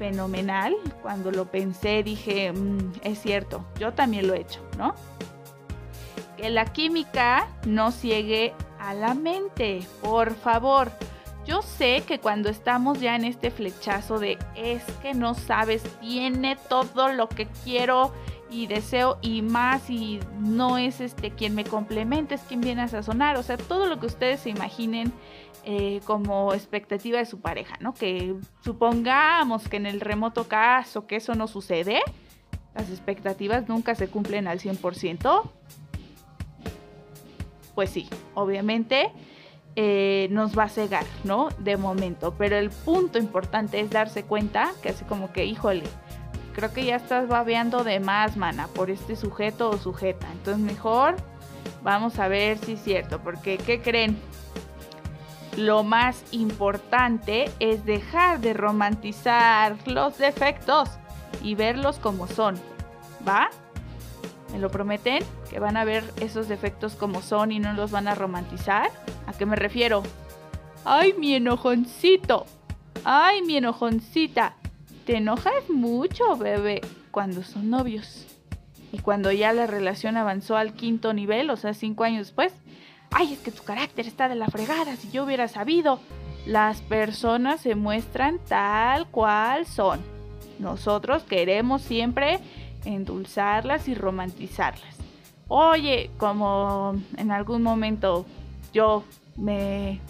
fenomenal. 0.00 0.74
Cuando 1.02 1.30
lo 1.30 1.44
pensé 1.44 2.02
dije, 2.02 2.52
mm, 2.52 2.92
es 3.02 3.20
cierto, 3.20 3.66
yo 3.78 3.92
también 3.92 4.26
lo 4.26 4.32
he 4.32 4.40
hecho, 4.40 4.60
¿no? 4.78 4.94
Que 6.38 6.48
la 6.48 6.64
química 6.64 7.46
no 7.66 7.92
ciegue 7.92 8.54
a 8.78 8.94
la 8.94 9.12
mente, 9.12 9.86
por 10.00 10.34
favor. 10.34 10.90
Yo 11.44 11.60
sé 11.60 12.02
que 12.06 12.18
cuando 12.18 12.48
estamos 12.48 12.98
ya 12.98 13.14
en 13.14 13.24
este 13.24 13.50
flechazo 13.50 14.18
de 14.18 14.38
es 14.56 14.82
que 15.02 15.12
no 15.12 15.34
sabes, 15.34 15.82
tiene 16.00 16.56
todo 16.68 17.12
lo 17.12 17.28
que 17.28 17.46
quiero 17.64 18.12
y 18.50 18.68
deseo 18.68 19.18
y 19.20 19.42
más 19.42 19.90
y 19.90 20.20
no 20.38 20.78
es 20.78 21.00
este 21.02 21.30
quien 21.30 21.54
me 21.54 21.64
complementa, 21.64 22.34
es 22.34 22.40
quien 22.42 22.62
viene 22.62 22.82
a 22.82 22.88
sazonar, 22.88 23.36
o 23.36 23.42
sea, 23.42 23.58
todo 23.58 23.86
lo 23.86 24.00
que 24.00 24.06
ustedes 24.06 24.40
se 24.40 24.50
imaginen 24.50 25.12
eh, 25.64 26.00
como 26.04 26.54
expectativa 26.54 27.18
de 27.18 27.26
su 27.26 27.40
pareja, 27.40 27.76
¿no? 27.80 27.94
Que 27.94 28.34
supongamos 28.64 29.68
que 29.68 29.76
en 29.76 29.86
el 29.86 30.00
remoto 30.00 30.48
caso 30.48 31.06
que 31.06 31.16
eso 31.16 31.34
no 31.34 31.46
sucede, 31.46 32.00
las 32.74 32.88
expectativas 32.90 33.68
nunca 33.68 33.94
se 33.94 34.08
cumplen 34.08 34.48
al 34.48 34.60
100%, 34.60 35.50
pues 37.74 37.90
sí, 37.90 38.08
obviamente 38.34 39.10
eh, 39.76 40.28
nos 40.30 40.58
va 40.58 40.64
a 40.64 40.68
cegar, 40.68 41.04
¿no? 41.24 41.48
De 41.58 41.76
momento. 41.76 42.34
Pero 42.36 42.56
el 42.56 42.70
punto 42.70 43.18
importante 43.18 43.80
es 43.80 43.90
darse 43.90 44.24
cuenta 44.24 44.72
que 44.82 44.90
así 44.90 45.04
como 45.04 45.32
que, 45.32 45.44
híjole, 45.44 45.84
creo 46.54 46.72
que 46.72 46.84
ya 46.84 46.96
estás 46.96 47.28
babeando 47.28 47.84
de 47.84 48.00
más, 48.00 48.36
mana, 48.36 48.66
por 48.68 48.90
este 48.90 49.16
sujeto 49.16 49.70
o 49.70 49.78
sujeta. 49.78 50.30
Entonces 50.32 50.62
mejor 50.62 51.16
vamos 51.82 52.18
a 52.18 52.28
ver 52.28 52.58
si 52.58 52.72
es 52.72 52.82
cierto, 52.82 53.20
porque 53.20 53.58
¿qué 53.58 53.80
creen? 53.80 54.18
Lo 55.56 55.82
más 55.82 56.22
importante 56.30 57.50
es 57.58 57.84
dejar 57.84 58.40
de 58.40 58.54
romantizar 58.54 59.76
los 59.86 60.16
defectos 60.18 60.88
y 61.42 61.54
verlos 61.54 61.98
como 61.98 62.26
son. 62.28 62.56
¿Va? 63.26 63.50
¿Me 64.52 64.58
lo 64.58 64.70
prometen? 64.70 65.22
¿Que 65.48 65.58
van 65.58 65.76
a 65.76 65.84
ver 65.84 66.04
esos 66.20 66.48
defectos 66.48 66.94
como 66.94 67.22
son 67.22 67.52
y 67.52 67.58
no 67.58 67.72
los 67.72 67.90
van 67.90 68.08
a 68.08 68.14
romantizar? 68.14 68.90
¿A 69.26 69.32
qué 69.32 69.46
me 69.46 69.56
refiero? 69.56 70.02
¡Ay, 70.84 71.14
mi 71.18 71.34
enojoncito! 71.34 72.46
¡Ay, 73.04 73.42
mi 73.42 73.56
enojoncita! 73.56 74.54
Te 75.04 75.16
enojas 75.16 75.68
mucho, 75.68 76.36
bebé, 76.36 76.80
cuando 77.10 77.42
son 77.42 77.70
novios. 77.70 78.26
Y 78.92 78.98
cuando 78.98 79.30
ya 79.30 79.52
la 79.52 79.66
relación 79.66 80.16
avanzó 80.16 80.56
al 80.56 80.72
quinto 80.74 81.12
nivel, 81.12 81.50
o 81.50 81.56
sea, 81.56 81.74
cinco 81.74 82.04
años 82.04 82.28
después, 82.28 82.52
ay, 83.10 83.32
es 83.32 83.40
que 83.40 83.50
tu 83.50 83.62
carácter 83.62 84.06
está 84.06 84.28
de 84.28 84.34
la 84.34 84.46
fregada, 84.46 84.96
si 84.96 85.10
yo 85.10 85.24
hubiera 85.24 85.48
sabido. 85.48 86.00
Las 86.46 86.80
personas 86.80 87.60
se 87.60 87.74
muestran 87.74 88.38
tal 88.48 89.06
cual 89.08 89.66
son. 89.66 90.00
Nosotros 90.58 91.22
queremos 91.24 91.82
siempre 91.82 92.38
endulzarlas 92.84 93.88
y 93.88 93.94
romantizarlas. 93.94 94.96
Oye, 95.48 96.10
como 96.16 96.94
en 97.16 97.32
algún 97.32 97.62
momento 97.62 98.24
yo 98.72 99.04
me 99.36 100.00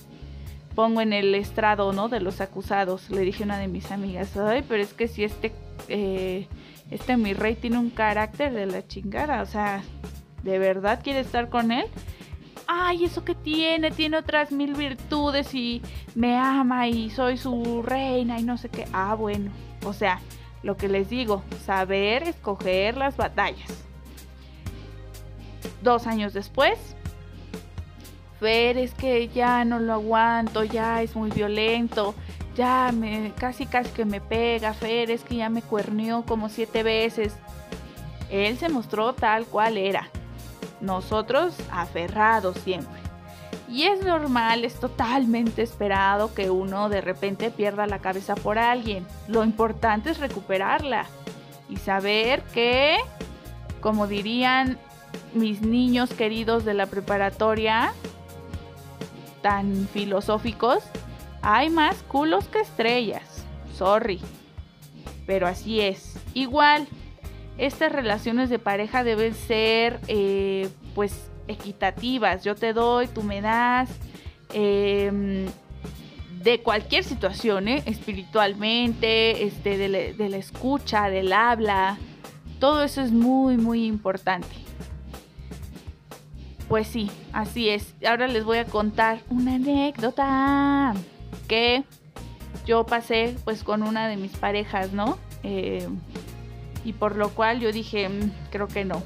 pongo 0.75 1.01
en 1.01 1.13
el 1.13 1.35
estrado, 1.35 1.93
¿no? 1.93 2.09
De 2.09 2.21
los 2.21 2.41
acusados, 2.41 3.11
le 3.11 3.23
dije 3.23 3.43
a 3.43 3.47
una 3.47 3.59
de 3.59 3.69
mis 3.69 3.91
amigas, 3.91 4.37
ay, 4.37 4.65
pero 4.69 4.83
es 4.83 4.93
que 4.93 5.09
si 5.09 5.25
este, 5.25 5.53
eh, 5.89 6.47
este 6.91 7.17
mi 7.17 7.33
rey 7.33 7.55
tiene 7.55 7.79
un 7.79 7.91
carácter 7.91 8.53
de 8.53 8.67
la 8.67 8.87
chingada, 8.87 9.43
o 9.43 9.47
sea, 9.47 9.83
¿de 10.43 10.59
verdad 10.59 11.01
quiere 11.03 11.21
estar 11.21 11.49
con 11.49 11.73
él? 11.73 11.87
Ay, 12.73 13.05
eso 13.05 13.25
que 13.25 13.35
tiene, 13.35 13.91
tiene 13.91 14.17
otras 14.17 14.53
mil 14.53 14.75
virtudes 14.75 15.57
y 15.57 15.83
me 16.15 16.39
ama 16.39 16.87
y 16.87 17.11
soy 17.11 17.37
su 17.37 17.83
reina 17.83 18.39
y 18.39 18.45
no 18.45 18.57
sé 18.59 18.69
qué. 18.69 18.87
Ah, 18.93 19.17
bueno, 19.17 19.51
o 19.85 19.93
sea, 19.93 20.21
lo 20.63 20.77
que 20.77 20.89
les 20.89 21.11
digo, 21.11 21.43
saber 21.67 22.23
escoger 22.23 22.97
las 22.97 23.17
batallas. 23.17 23.69
Dos 25.83 26.07
años 26.07 26.33
después, 26.33 26.79
Fer 28.39 28.79
es 28.79 28.95
que 28.95 29.27
ya 29.27 29.65
no 29.65 29.81
lo 29.81 29.95
aguanto, 29.95 30.63
ya 30.63 31.03
es 31.03 31.17
muy 31.17 31.33
violento, 31.33 32.15
ya 32.55 32.93
me 32.95 33.33
casi 33.37 33.67
casi 33.67 33.91
que 33.91 34.05
me 34.05 34.21
pega, 34.21 34.75
Fer 34.75 35.11
es 35.11 35.25
que 35.25 35.35
ya 35.35 35.49
me 35.49 35.63
cuernió 35.63 36.23
como 36.23 36.49
siete 36.49 36.85
veces. 36.85 37.35
Él 38.31 38.59
se 38.59 38.69
mostró 38.69 39.13
tal 39.13 39.45
cual 39.47 39.77
era. 39.77 40.09
Nosotros 40.81 41.55
aferrados 41.71 42.57
siempre. 42.59 43.01
Y 43.69 43.85
es 43.85 44.05
normal, 44.05 44.65
es 44.65 44.81
totalmente 44.81 45.63
esperado 45.63 46.35
que 46.35 46.51
uno 46.51 46.89
de 46.89 47.01
repente 47.01 47.51
pierda 47.51 47.87
la 47.87 48.01
cabeza 48.01 48.35
por 48.35 48.59
alguien. 48.59 49.07
Lo 49.29 49.45
importante 49.45 50.11
es 50.11 50.19
recuperarla 50.19 51.07
y 51.69 51.77
saber 51.77 52.43
que, 52.53 52.97
como 53.81 54.09
dirían 54.09 54.77
mis 55.35 55.63
niños 55.63 56.11
queridos 56.13 56.65
de 56.65 56.75
la 56.75 56.87
preparatoria, 56.87 57.93
tan 59.41 59.89
filosóficos, 59.93 60.83
hay 61.43 61.71
más 61.71 62.03
culos 62.03 62.47
que 62.49 62.61
estrellas. 62.61 63.45
Sorry. 63.77 64.21
Pero 65.27 65.47
así 65.47 65.81
es. 65.81 66.19
Igual, 66.35 66.89
estas 67.61 67.93
relaciones 67.93 68.49
de 68.51 68.59
pareja 68.59 69.05
deben 69.05 69.35
ser, 69.35 70.01
eh, 70.09 70.69
pues, 70.95 71.31
equitativas. 71.47 72.43
Yo 72.43 72.55
te 72.55 72.73
doy, 72.73 73.07
tú 73.07 73.23
me 73.23 73.41
das. 73.41 73.91
Em, 74.53 75.47
de 76.43 76.61
cualquier 76.63 77.05
situación, 77.05 77.69
¿eh? 77.69 77.83
espiritualmente, 77.85 79.45
este, 79.45 79.77
de, 79.77 80.15
de 80.15 80.29
la 80.31 80.39
escucha, 80.39 81.11
del 81.11 81.33
habla, 81.35 81.99
todo 82.59 82.83
eso 82.83 83.03
es 83.03 83.13
muy, 83.13 83.59
muy 83.59 83.87
importante. 83.87 84.49
Pues 86.69 86.87
sí, 86.87 87.11
así 87.33 87.69
es. 87.69 87.95
Ahora 88.07 88.29
les 88.29 88.45
voy 88.45 88.59
a 88.59 88.65
contar 88.65 89.21
una 89.29 89.57
anécdota 89.57 90.95
que 91.49 91.83
yo 92.65 92.87
pasé 92.87 93.37
pues 93.45 93.65
con 93.65 93.83
una 93.83 94.07
de 94.07 94.17
mis 94.17 94.37
parejas, 94.37 94.93
¿no? 94.93 95.19
Eh, 95.43 95.89
y 96.85 96.93
por 96.93 97.17
lo 97.17 97.31
cual 97.31 97.61
yo 97.61 97.73
dije, 97.73 98.09
mm, 98.09 98.33
creo 98.51 98.69
que 98.69 98.85
no. 98.85 99.03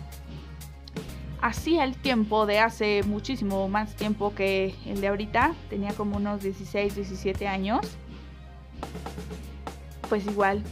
Hacía 1.40 1.84
el 1.84 1.96
tiempo 1.96 2.46
de 2.46 2.58
hace 2.58 3.02
muchísimo 3.02 3.68
más 3.68 3.94
tiempo 3.96 4.34
que 4.34 4.74
el 4.86 5.00
de 5.00 5.08
ahorita, 5.08 5.54
tenía 5.68 5.92
como 5.92 6.16
unos 6.16 6.42
16, 6.42 6.94
17 6.94 7.46
años. 7.46 7.80
Pues 10.08 10.26
igual, 10.26 10.62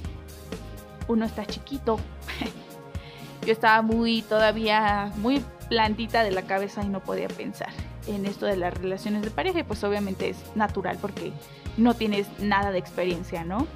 uno 1.09 1.27
está 1.27 1.45
chiquito. 1.45 1.99
yo 3.47 3.53
estaba 3.53 3.83
muy 3.83 4.23
todavía 4.23 5.13
muy 5.17 5.45
plantita 5.69 6.23
de 6.23 6.31
la 6.31 6.43
cabeza 6.43 6.83
y 6.83 6.89
no 6.89 7.01
podía 7.01 7.29
pensar 7.29 7.71
en 8.07 8.27
esto 8.27 8.47
de 8.47 8.57
las 8.57 8.75
relaciones 8.75 9.23
de 9.23 9.31
pareja 9.31 9.65
pues 9.65 9.83
obviamente 9.85 10.29
es 10.29 10.39
natural 10.55 10.99
porque 11.01 11.33
no 11.77 11.95
tienes 11.95 12.27
nada 12.41 12.71
de 12.71 12.79
experiencia, 12.79 13.45
¿no? 13.45 13.67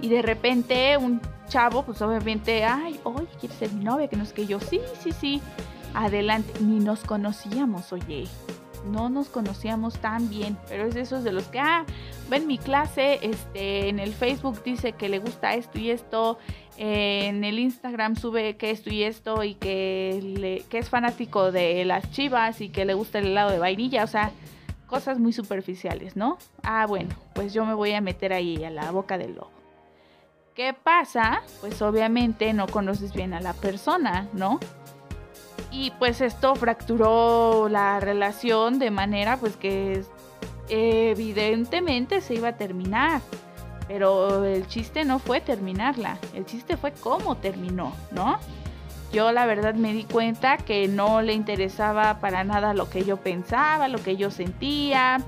Y 0.00 0.08
de 0.08 0.22
repente 0.22 0.96
un 0.96 1.20
chavo 1.48 1.84
pues 1.84 2.02
obviamente, 2.02 2.64
ay, 2.64 3.00
oye, 3.04 3.26
¿quieres 3.40 3.58
ser 3.58 3.72
mi 3.72 3.84
novia? 3.84 4.08
Que 4.08 4.16
no 4.16 4.24
es 4.24 4.32
que 4.32 4.46
yo, 4.46 4.60
sí, 4.60 4.80
sí, 5.00 5.12
sí, 5.12 5.42
adelante, 5.94 6.52
ni 6.60 6.78
nos 6.80 7.00
conocíamos, 7.04 7.92
oye, 7.92 8.26
no 8.90 9.08
nos 9.08 9.28
conocíamos 9.28 9.98
tan 9.98 10.28
bien, 10.28 10.56
pero 10.68 10.86
es 10.86 10.94
de 10.94 11.00
esos 11.00 11.24
de 11.24 11.32
los 11.32 11.44
que, 11.44 11.58
ah, 11.58 11.84
ven 12.28 12.46
mi 12.46 12.58
clase, 12.58 13.18
este, 13.22 13.88
en 13.88 13.98
el 13.98 14.12
Facebook 14.12 14.62
dice 14.62 14.92
que 14.92 15.08
le 15.08 15.18
gusta 15.18 15.54
esto 15.54 15.78
y 15.78 15.90
esto, 15.90 16.38
en 16.76 17.42
el 17.44 17.58
Instagram 17.58 18.16
sube 18.16 18.56
que 18.56 18.70
esto 18.70 18.90
y 18.92 19.02
esto 19.02 19.42
y 19.42 19.54
que, 19.54 20.64
que 20.68 20.78
es 20.78 20.90
fanático 20.90 21.50
de 21.50 21.84
las 21.84 22.10
chivas 22.10 22.60
y 22.60 22.68
que 22.68 22.84
le 22.84 22.94
gusta 22.94 23.18
el 23.18 23.26
helado 23.26 23.50
de 23.50 23.58
vainilla, 23.58 24.04
o 24.04 24.08
sea, 24.08 24.30
cosas 24.86 25.18
muy 25.18 25.32
superficiales, 25.32 26.16
¿no? 26.16 26.38
Ah, 26.62 26.86
bueno, 26.86 27.14
pues 27.34 27.52
yo 27.52 27.64
me 27.64 27.74
voy 27.74 27.92
a 27.92 28.00
meter 28.00 28.32
ahí 28.32 28.62
a 28.64 28.70
la 28.70 28.90
boca 28.90 29.18
del 29.18 29.34
lobo. 29.34 29.55
¿Qué 30.56 30.72
pasa? 30.72 31.42
Pues 31.60 31.82
obviamente 31.82 32.54
no 32.54 32.66
conoces 32.66 33.12
bien 33.12 33.34
a 33.34 33.40
la 33.42 33.52
persona, 33.52 34.26
¿no? 34.32 34.58
Y 35.70 35.90
pues 35.98 36.22
esto 36.22 36.54
fracturó 36.54 37.68
la 37.68 38.00
relación 38.00 38.78
de 38.78 38.90
manera 38.90 39.36
pues 39.36 39.54
que 39.58 40.02
evidentemente 40.70 42.22
se 42.22 42.36
iba 42.36 42.48
a 42.48 42.56
terminar. 42.56 43.20
Pero 43.86 44.46
el 44.46 44.66
chiste 44.66 45.04
no 45.04 45.18
fue 45.18 45.42
terminarla, 45.42 46.16
el 46.32 46.46
chiste 46.46 46.78
fue 46.78 46.92
cómo 46.92 47.36
terminó, 47.36 47.92
¿no? 48.10 48.38
Yo 49.12 49.32
la 49.32 49.44
verdad 49.44 49.74
me 49.74 49.92
di 49.92 50.04
cuenta 50.04 50.56
que 50.56 50.88
no 50.88 51.20
le 51.20 51.34
interesaba 51.34 52.18
para 52.18 52.44
nada 52.44 52.72
lo 52.72 52.88
que 52.88 53.04
yo 53.04 53.18
pensaba, 53.18 53.88
lo 53.88 54.02
que 54.02 54.16
yo 54.16 54.30
sentía, 54.30 55.18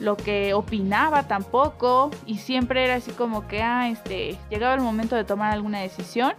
lo 0.00 0.16
que 0.16 0.54
opinaba 0.54 1.28
tampoco 1.28 2.10
y 2.26 2.38
siempre 2.38 2.84
era 2.84 2.96
así 2.96 3.12
como 3.12 3.46
que, 3.46 3.62
ah, 3.62 3.88
este, 3.88 4.36
llegaba 4.50 4.74
el 4.74 4.80
momento 4.80 5.16
de 5.16 5.24
tomar 5.24 5.52
alguna 5.52 5.80
decisión 5.80 6.34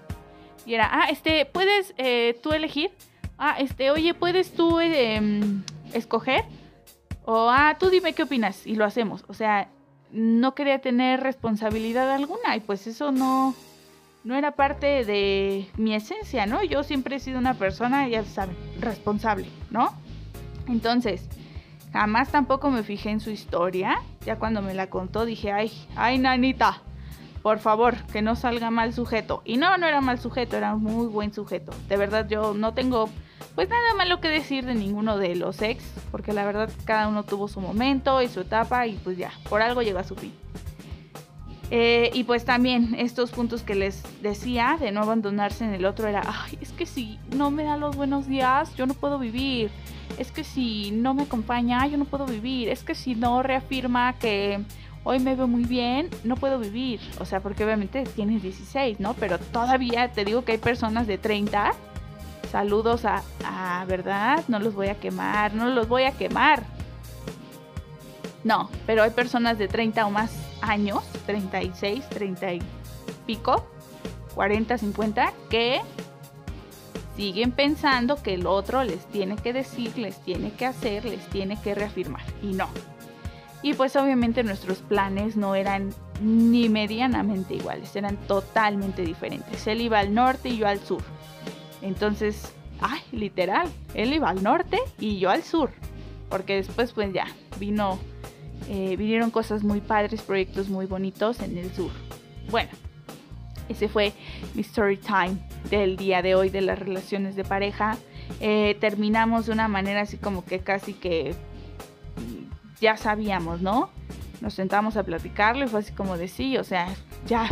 y 0.65 0.73
era, 0.73 0.89
ah, 0.91 1.09
este, 1.09 1.45
¿puedes 1.45 1.93
eh, 1.97 2.39
tú 2.41 2.51
elegir? 2.51 2.91
Ah, 3.37 3.55
este, 3.59 3.91
oye, 3.91 4.13
¿puedes 4.13 4.53
tú 4.53 4.79
em, 4.79 5.63
escoger? 5.93 6.43
O, 7.25 7.49
ah, 7.49 7.75
tú 7.79 7.89
dime 7.89 8.13
qué 8.13 8.23
opinas 8.23 8.65
y 8.65 8.75
lo 8.75 8.85
hacemos. 8.85 9.25
O 9.27 9.33
sea, 9.33 9.69
no 10.11 10.55
quería 10.55 10.79
tener 10.79 11.21
responsabilidad 11.21 12.11
alguna 12.11 12.55
y 12.55 12.61
pues 12.61 12.87
eso 12.87 13.11
no, 13.11 13.53
no 14.23 14.35
era 14.35 14.51
parte 14.51 15.05
de 15.05 15.67
mi 15.77 15.93
esencia, 15.93 16.45
¿no? 16.45 16.63
Yo 16.63 16.83
siempre 16.83 17.17
he 17.17 17.19
sido 17.19 17.37
una 17.37 17.53
persona, 17.53 18.07
ya 18.07 18.23
saben, 18.23 18.55
responsable, 18.79 19.47
¿no? 19.69 19.93
Entonces, 20.67 21.27
jamás 21.95 22.27
tampoco 22.27 22.71
me 22.71 22.83
fijé 22.83 23.09
en 23.09 23.21
su 23.21 23.29
historia. 23.29 24.01
Ya 24.25 24.35
cuando 24.35 24.61
me 24.61 24.73
la 24.73 24.89
contó 24.89 25.23
dije, 25.23 25.53
ay, 25.53 25.71
ay, 25.95 26.17
nanita, 26.17 26.81
por 27.41 27.59
favor, 27.59 27.95
que 28.11 28.21
no 28.21 28.35
salga 28.35 28.69
mal 28.69 28.93
sujeto. 28.93 29.41
Y 29.45 29.55
no, 29.55 29.77
no 29.77 29.87
era 29.87 30.01
mal 30.01 30.19
sujeto, 30.19 30.57
era 30.57 30.75
un 30.75 30.83
muy 30.83 31.07
buen 31.07 31.33
sujeto. 31.33 31.71
De 31.87 31.95
verdad, 31.95 32.27
yo 32.27 32.53
no 32.53 32.73
tengo 32.73 33.09
pues 33.55 33.69
nada 33.69 33.93
malo 33.95 34.19
que 34.19 34.27
decir 34.27 34.65
de 34.65 34.75
ninguno 34.75 35.17
de 35.17 35.35
los 35.35 35.61
ex, 35.61 35.85
porque 36.11 36.33
la 36.33 36.43
verdad 36.43 36.69
cada 36.83 37.07
uno 37.07 37.23
tuvo 37.23 37.47
su 37.47 37.61
momento 37.61 38.21
y 38.21 38.27
su 38.27 38.41
etapa 38.41 38.87
y 38.87 38.97
pues 38.97 39.17
ya, 39.17 39.31
por 39.49 39.61
algo 39.61 39.81
llegó 39.81 39.99
a 39.99 40.03
su 40.03 40.15
fin. 40.15 40.33
Eh, 41.71 42.11
y 42.13 42.25
pues 42.25 42.43
también 42.43 42.93
estos 42.99 43.31
puntos 43.31 43.61
que 43.61 43.73
les 43.73 44.03
decía 44.21 44.77
de 44.77 44.91
no 44.91 45.01
abandonarse 45.01 45.63
en 45.63 45.73
el 45.73 45.85
otro 45.85 46.09
era, 46.09 46.23
ay, 46.27 46.57
es 46.59 46.73
que 46.73 46.85
si 46.85 47.19
no 47.33 47.51
me 47.51 47.63
da 47.63 47.77
los 47.77 47.95
buenos 47.95 48.27
días, 48.27 48.75
yo 48.75 48.85
no 48.85 48.93
puedo 48.95 49.17
vivir. 49.17 49.71
Es 50.17 50.31
que 50.31 50.43
si 50.43 50.91
no 50.91 51.13
me 51.13 51.23
acompaña, 51.23 51.85
yo 51.87 51.97
no 51.97 52.05
puedo 52.05 52.25
vivir, 52.25 52.69
es 52.69 52.83
que 52.83 52.95
si 52.95 53.15
no 53.15 53.43
reafirma 53.43 54.13
que 54.13 54.61
hoy 55.03 55.19
me 55.19 55.35
veo 55.35 55.47
muy 55.47 55.63
bien, 55.63 56.09
no 56.23 56.35
puedo 56.35 56.59
vivir. 56.59 56.99
O 57.19 57.25
sea, 57.25 57.39
porque 57.39 57.63
obviamente 57.63 58.03
tienes 58.15 58.41
16, 58.41 58.99
¿no? 58.99 59.13
Pero 59.13 59.37
todavía 59.39 60.11
te 60.11 60.25
digo 60.25 60.43
que 60.43 60.53
hay 60.53 60.57
personas 60.57 61.07
de 61.07 61.17
30. 61.17 61.71
Saludos 62.51 63.05
a, 63.05 63.23
a 63.45 63.85
¿verdad? 63.85 64.43
No 64.47 64.59
los 64.59 64.73
voy 64.73 64.87
a 64.87 64.95
quemar, 64.95 65.53
no 65.53 65.69
los 65.69 65.87
voy 65.87 66.03
a 66.03 66.11
quemar. 66.11 66.63
No, 68.43 68.69
pero 68.85 69.03
hay 69.03 69.09
personas 69.09 69.57
de 69.57 69.67
30 69.67 70.05
o 70.05 70.11
más 70.11 70.31
años, 70.61 71.03
36, 71.25 72.07
30 72.09 72.53
y 72.53 72.61
pico, 73.25 73.65
40, 74.35 74.77
50, 74.77 75.33
que 75.49 75.81
siguen 77.15 77.51
pensando 77.51 78.21
que 78.21 78.33
el 78.33 78.45
otro 78.45 78.83
les 78.83 79.05
tiene 79.07 79.35
que 79.35 79.53
decir, 79.53 79.97
les 79.97 80.19
tiene 80.21 80.51
que 80.51 80.65
hacer, 80.65 81.05
les 81.05 81.25
tiene 81.29 81.59
que 81.61 81.75
reafirmar. 81.75 82.23
Y 82.41 82.47
no. 82.47 82.67
Y 83.61 83.73
pues 83.73 83.95
obviamente 83.95 84.43
nuestros 84.43 84.79
planes 84.79 85.35
no 85.35 85.55
eran 85.55 85.89
ni 86.21 86.69
medianamente 86.69 87.55
iguales, 87.55 87.95
eran 87.95 88.17
totalmente 88.27 89.01
diferentes. 89.01 89.65
Él 89.65 89.81
iba 89.81 89.99
al 89.99 90.13
norte 90.13 90.49
y 90.49 90.57
yo 90.57 90.67
al 90.67 90.79
sur. 90.79 91.01
Entonces, 91.81 92.53
ay, 92.79 92.99
literal, 93.11 93.67
él 93.93 94.13
iba 94.13 94.29
al 94.29 94.43
norte 94.43 94.79
y 94.99 95.17
yo 95.17 95.29
al 95.29 95.43
sur. 95.43 95.71
Porque 96.29 96.55
después 96.55 96.91
pues 96.91 97.11
ya 97.13 97.25
vino, 97.59 97.97
eh, 98.69 98.95
vinieron 98.97 99.31
cosas 99.31 99.63
muy 99.63 99.81
padres, 99.81 100.21
proyectos 100.21 100.69
muy 100.69 100.85
bonitos 100.85 101.39
en 101.39 101.57
el 101.57 101.73
sur. 101.73 101.91
Bueno, 102.51 102.69
ese 103.69 103.87
fue 103.87 104.13
mi 104.53 104.61
story 104.61 104.97
time 104.97 105.37
del 105.69 105.97
día 105.97 106.21
de 106.21 106.35
hoy 106.35 106.49
de 106.49 106.61
las 106.61 106.79
relaciones 106.79 107.35
de 107.35 107.43
pareja. 107.43 107.97
Eh, 108.39 108.77
terminamos 108.79 109.45
de 109.45 109.53
una 109.53 109.67
manera 109.67 110.01
así 110.01 110.17
como 110.17 110.43
que 110.45 110.59
casi 110.59 110.93
que 110.93 111.35
ya 112.79 112.97
sabíamos, 112.97 113.61
¿no? 113.61 113.89
Nos 114.41 114.53
sentamos 114.53 114.97
a 114.97 115.03
platicarlo 115.03 115.65
y 115.65 115.67
fue 115.67 115.79
así 115.79 115.93
como 115.93 116.17
de 116.17 116.27
sí, 116.27 116.57
o 116.57 116.63
sea, 116.63 116.87
ya 117.25 117.49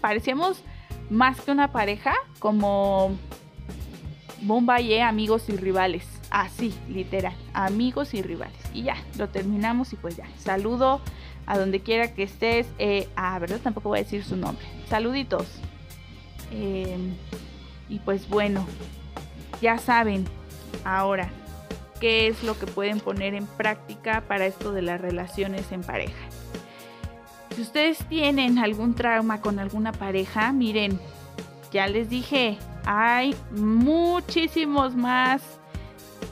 parecíamos 0.00 0.62
más 1.08 1.40
que 1.40 1.50
una 1.50 1.72
pareja, 1.72 2.14
como 2.38 3.16
Bombayé, 4.42 5.02
amigos 5.02 5.48
y 5.48 5.56
rivales. 5.56 6.19
Así, 6.30 6.72
literal, 6.88 7.34
amigos 7.54 8.14
y 8.14 8.22
rivales. 8.22 8.60
Y 8.72 8.82
ya, 8.82 8.96
lo 9.18 9.28
terminamos 9.28 9.92
y 9.92 9.96
pues 9.96 10.16
ya. 10.16 10.28
Saludo 10.38 11.00
a 11.46 11.58
donde 11.58 11.80
quiera 11.80 12.14
que 12.14 12.22
estés. 12.22 12.68
Eh, 12.78 13.08
ah, 13.16 13.38
¿verdad? 13.40 13.58
Tampoco 13.62 13.88
voy 13.88 13.98
a 13.98 14.02
decir 14.02 14.22
su 14.22 14.36
nombre. 14.36 14.64
Saluditos. 14.88 15.46
Em, 16.52 17.14
y 17.88 17.98
pues 17.98 18.28
bueno, 18.28 18.64
ya 19.60 19.78
saben 19.78 20.24
ahora 20.84 21.30
qué 22.00 22.28
es 22.28 22.42
lo 22.44 22.58
que 22.58 22.66
pueden 22.66 23.00
poner 23.00 23.34
en 23.34 23.46
práctica 23.46 24.22
para 24.22 24.46
esto 24.46 24.72
de 24.72 24.82
las 24.82 25.00
relaciones 25.00 25.70
en 25.72 25.82
pareja. 25.82 26.28
Si 27.54 27.62
ustedes 27.62 27.98
tienen 28.06 28.58
algún 28.58 28.94
trauma 28.94 29.40
con 29.40 29.58
alguna 29.58 29.90
pareja, 29.90 30.52
miren, 30.52 31.00
ya 31.72 31.88
les 31.88 32.08
dije, 32.08 32.56
hay 32.84 33.34
muchísimos 33.50 34.94
más 34.94 35.59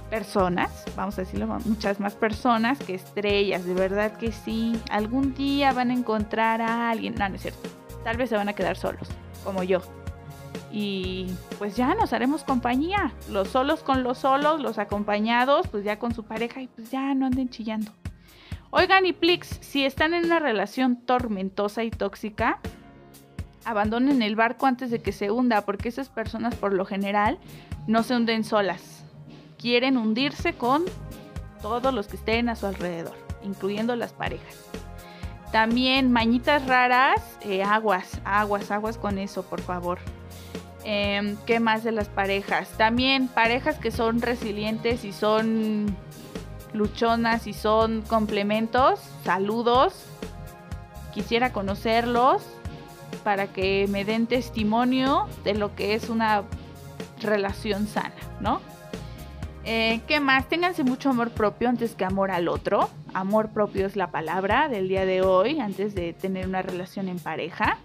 personas, 0.08 0.84
vamos 0.96 1.18
a 1.18 1.22
decirlo, 1.22 1.46
muchas 1.64 2.00
más 2.00 2.14
personas 2.14 2.78
que 2.78 2.94
estrellas, 2.94 3.64
de 3.64 3.74
verdad 3.74 4.16
que 4.16 4.32
sí. 4.32 4.78
Algún 4.90 5.34
día 5.34 5.72
van 5.72 5.90
a 5.90 5.94
encontrar 5.94 6.60
a 6.60 6.90
alguien, 6.90 7.14
no, 7.14 7.28
no 7.28 7.36
es 7.36 7.42
cierto, 7.42 7.68
tal 8.04 8.16
vez 8.16 8.30
se 8.30 8.36
van 8.36 8.48
a 8.48 8.54
quedar 8.54 8.76
solos, 8.76 9.08
como 9.44 9.62
yo. 9.62 9.80
Y 10.72 11.32
pues 11.58 11.76
ya 11.76 11.94
nos 11.94 12.12
haremos 12.12 12.44
compañía, 12.44 13.12
los 13.30 13.48
solos 13.48 13.82
con 13.82 14.02
los 14.02 14.18
solos, 14.18 14.60
los 14.60 14.78
acompañados, 14.78 15.66
pues 15.68 15.84
ya 15.84 15.98
con 15.98 16.14
su 16.14 16.24
pareja 16.24 16.60
y 16.60 16.66
pues 16.66 16.90
ya 16.90 17.14
no 17.14 17.26
anden 17.26 17.48
chillando. 17.48 17.92
Oigan 18.70 19.06
y 19.06 19.14
Plix, 19.14 19.58
si 19.60 19.84
están 19.84 20.12
en 20.12 20.26
una 20.26 20.40
relación 20.40 20.96
tormentosa 20.96 21.84
y 21.84 21.90
tóxica, 21.90 22.60
abandonen 23.64 24.20
el 24.20 24.36
barco 24.36 24.66
antes 24.66 24.90
de 24.90 25.00
que 25.00 25.12
se 25.12 25.30
hunda, 25.30 25.62
porque 25.62 25.88
esas 25.88 26.10
personas 26.10 26.54
por 26.54 26.74
lo 26.74 26.84
general 26.84 27.38
no 27.86 28.02
se 28.02 28.14
hunden 28.14 28.44
solas 28.44 28.97
quieren 29.58 29.96
hundirse 29.96 30.54
con 30.54 30.84
todos 31.60 31.92
los 31.92 32.06
que 32.06 32.16
estén 32.16 32.48
a 32.48 32.56
su 32.56 32.66
alrededor, 32.66 33.16
incluyendo 33.42 33.96
las 33.96 34.12
parejas. 34.12 34.56
También 35.52 36.12
mañitas 36.12 36.66
raras, 36.66 37.20
eh, 37.40 37.62
aguas, 37.62 38.20
aguas, 38.24 38.70
aguas 38.70 38.98
con 38.98 39.18
eso, 39.18 39.42
por 39.42 39.60
favor. 39.60 39.98
Em, 40.84 41.36
¿Qué 41.46 41.58
más 41.58 41.84
de 41.84 41.92
las 41.92 42.08
parejas? 42.08 42.68
También 42.76 43.28
parejas 43.28 43.78
que 43.78 43.90
son 43.90 44.20
resilientes 44.20 45.04
y 45.04 45.12
son 45.12 45.96
luchonas 46.72 47.46
y 47.46 47.54
son 47.54 48.02
complementos. 48.02 49.00
Saludos. 49.24 50.04
Quisiera 51.12 51.52
conocerlos 51.52 52.42
para 53.24 53.48
que 53.48 53.86
me 53.88 54.04
den 54.04 54.26
testimonio 54.26 55.26
de 55.44 55.54
lo 55.54 55.74
que 55.74 55.94
es 55.94 56.10
una 56.10 56.44
relación 57.20 57.86
sana, 57.86 58.14
¿no? 58.40 58.60
Eh, 59.70 60.00
¿Qué 60.08 60.18
más? 60.18 60.48
Ténganse 60.48 60.82
mucho 60.82 61.10
amor 61.10 61.28
propio 61.28 61.68
antes 61.68 61.94
que 61.94 62.06
amor 62.06 62.30
al 62.30 62.48
otro. 62.48 62.88
Amor 63.12 63.50
propio 63.50 63.84
es 63.84 63.96
la 63.96 64.10
palabra 64.10 64.66
del 64.70 64.88
día 64.88 65.04
de 65.04 65.20
hoy, 65.20 65.60
antes 65.60 65.94
de 65.94 66.14
tener 66.14 66.48
una 66.48 66.62
relación 66.62 67.06
en 67.06 67.18
pareja. 67.18 67.76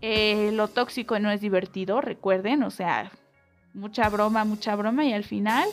Eh, 0.00 0.50
lo 0.52 0.66
tóxico 0.66 1.16
no 1.20 1.30
es 1.30 1.40
divertido, 1.40 2.00
recuerden, 2.00 2.64
o 2.64 2.72
sea, 2.72 3.12
mucha 3.72 4.08
broma, 4.08 4.44
mucha 4.44 4.74
broma 4.74 5.04
y 5.04 5.12
al 5.12 5.22
final, 5.22 5.68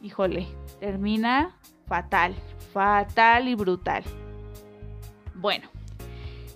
híjole, 0.00 0.46
termina 0.80 1.54
fatal, 1.86 2.34
fatal 2.72 3.46
y 3.46 3.56
brutal. 3.56 4.04
Bueno, 5.34 5.68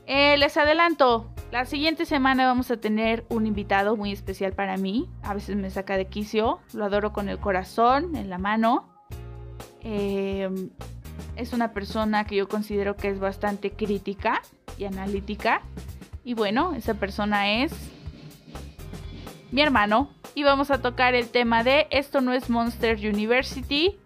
eh, 0.06 0.38
les 0.38 0.56
adelanto, 0.56 1.30
la 1.52 1.66
siguiente 1.66 2.06
semana 2.06 2.46
vamos 2.46 2.70
a 2.70 2.78
tener 2.78 3.26
un 3.28 3.46
invitado 3.46 3.94
muy 3.94 4.10
especial 4.10 4.54
para 4.54 4.78
mí. 4.78 5.10
A 5.22 5.34
veces 5.34 5.54
me 5.54 5.70
saca 5.70 5.98
de 5.98 6.06
quicio. 6.06 6.60
Lo 6.72 6.86
adoro 6.86 7.12
con 7.12 7.28
el 7.28 7.38
corazón, 7.38 8.16
en 8.16 8.30
la 8.30 8.38
mano. 8.38 8.88
Em, 9.82 10.70
es 11.36 11.52
una 11.52 11.74
persona 11.74 12.24
que 12.24 12.36
yo 12.36 12.48
considero 12.48 12.96
que 12.96 13.10
es 13.10 13.20
bastante 13.20 13.70
crítica 13.70 14.40
y 14.78 14.86
analítica. 14.86 15.60
Y 16.24 16.32
bueno, 16.32 16.72
esa 16.74 16.94
persona 16.94 17.62
es 17.62 17.74
mi 19.50 19.60
hermano. 19.60 20.08
Y 20.34 20.44
vamos 20.44 20.70
a 20.70 20.80
tocar 20.80 21.14
el 21.14 21.28
tema 21.28 21.64
de 21.64 21.86
esto 21.90 22.22
no 22.22 22.32
es 22.32 22.48
Monster 22.48 22.96
University. 22.96 23.98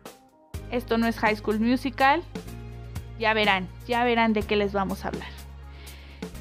Esto 0.72 0.98
no 0.98 1.06
es 1.06 1.16
High 1.18 1.36
School 1.36 1.60
Musical. 1.60 2.24
Ya 3.20 3.34
verán, 3.34 3.68
ya 3.86 4.02
verán 4.02 4.32
de 4.32 4.42
qué 4.42 4.56
les 4.56 4.72
vamos 4.72 5.04
a 5.04 5.08
hablar. 5.08 5.35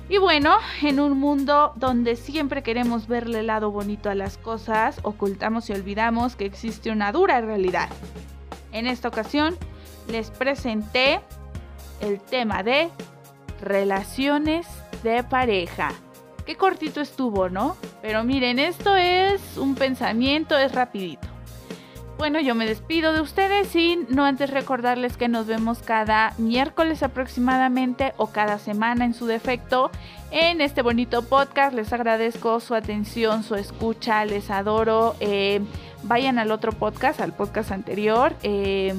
Y 0.08 0.20
bueno, 0.20 0.58
en 0.84 1.00
un 1.00 1.20
mundo 1.20 1.74
donde 1.76 2.16
siempre 2.16 2.62
queremos 2.62 3.08
verle 3.08 3.40
el 3.40 3.48
lado 3.48 3.72
bonito 3.72 4.10
a 4.10 4.16
las 4.16 4.38
cosas, 4.38 5.00
ocultamos 5.02 5.70
y 5.70 5.74
olvidamos 5.74 6.36
que 6.36 6.46
existe 6.46 6.92
una 6.92 7.12
dura 7.12 7.42
realidad. 7.42 7.90
En 8.72 8.86
esta 8.86 9.08
ocasión 9.08 9.58
les 10.08 10.30
presenté 10.30 11.22
el 12.02 12.20
tema 12.22 12.62
de 12.62 12.90
relaciones 13.62 14.68
de 15.02 15.24
pareja. 15.24 15.92
Qué 16.46 16.56
cortito 16.56 17.02
estuvo, 17.02 17.50
¿no? 17.50 17.76
Pero 18.04 18.24
miren, 18.24 18.60
esto 18.60 18.96
es 18.96 19.58
un 19.58 19.74
pensamiento, 19.74 20.56
es 20.56 20.72
rapidito. 20.72 21.35
Bueno, 22.18 22.40
yo 22.40 22.56
me 22.56 22.66
despido 22.66 23.12
de 23.12 23.20
ustedes 23.20 23.76
y 23.76 24.00
no 24.08 24.24
antes 24.24 24.50
recordarles 24.50 25.18
que 25.18 25.28
nos 25.28 25.48
vemos 25.48 25.80
cada 25.80 26.34
miércoles 26.38 27.04
aproximadamente 27.04 28.14
o 28.16 28.28
cada 28.28 28.58
semana 28.58 29.04
en 29.04 29.14
su 29.14 29.26
defecto 29.26 29.92
en 30.32 30.62
este 30.62 30.82
bonito 30.82 31.24
podcast. 31.24 31.76
Les 31.76 31.92
agradezco 31.92 32.62
su 32.62 32.74
atención, 32.74 33.44
su 33.44 33.56
escucha, 33.56 34.24
les 34.24 34.50
adoro. 34.50 35.18
Eh, 35.20 35.60
vayan 36.04 36.40
al 36.40 36.52
otro 36.52 36.72
podcast, 36.72 37.20
al 37.20 37.34
podcast 37.34 37.72
anterior. 37.72 38.34
Eh, 38.44 38.96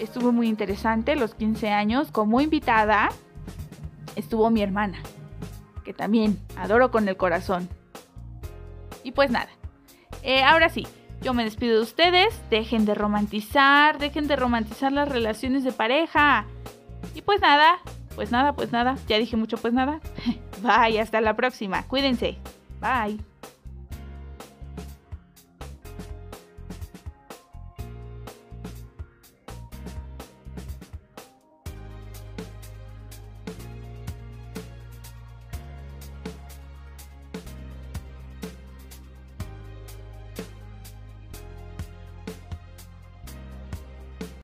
estuvo 0.00 0.32
muy 0.32 0.48
interesante, 0.48 1.14
los 1.14 1.32
15 1.34 1.70
años. 1.70 2.08
Como 2.10 2.40
invitada 2.40 3.08
estuvo 4.16 4.50
mi 4.50 4.62
hermana, 4.62 4.98
que 5.84 5.94
también 5.94 6.40
adoro 6.56 6.90
con 6.90 7.08
el 7.08 7.16
corazón. 7.16 7.68
Y 9.04 9.12
pues 9.12 9.30
nada, 9.30 9.50
eh, 10.24 10.42
ahora 10.42 10.68
sí. 10.70 10.88
Yo 11.22 11.34
me 11.34 11.44
despido 11.44 11.76
de 11.76 11.82
ustedes. 11.82 12.40
Dejen 12.50 12.84
de 12.84 12.94
romantizar, 12.94 13.98
dejen 13.98 14.28
de 14.28 14.36
romantizar 14.36 14.92
las 14.92 15.08
relaciones 15.08 15.64
de 15.64 15.72
pareja. 15.72 16.46
Y 17.14 17.22
pues 17.22 17.40
nada, 17.40 17.78
pues 18.14 18.30
nada, 18.30 18.54
pues 18.54 18.72
nada. 18.72 18.96
Ya 19.08 19.18
dije 19.18 19.36
mucho, 19.36 19.56
pues 19.56 19.72
nada. 19.72 20.00
Bye, 20.62 21.00
hasta 21.00 21.20
la 21.20 21.34
próxima. 21.34 21.82
Cuídense. 21.84 22.38
Bye. 22.80 23.35